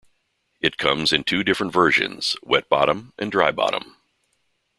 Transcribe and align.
It 0.61 0.79
comes 0.79 1.13
in 1.13 1.23
two 1.25 1.43
different 1.43 1.71
versions: 1.73 2.35
wet 2.41 2.67
bottom 2.69 3.13
and 3.19 3.31
dry 3.31 3.51
bottom. 3.51 3.97